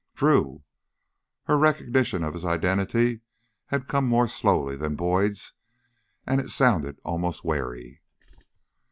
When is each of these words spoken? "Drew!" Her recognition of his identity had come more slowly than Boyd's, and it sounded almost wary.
"Drew!" 0.15 0.63
Her 1.43 1.59
recognition 1.59 2.23
of 2.23 2.33
his 2.33 2.43
identity 2.43 3.19
had 3.67 3.87
come 3.87 4.07
more 4.07 4.27
slowly 4.27 4.75
than 4.75 4.95
Boyd's, 4.95 5.53
and 6.25 6.41
it 6.41 6.49
sounded 6.49 6.97
almost 7.03 7.43
wary. 7.45 8.01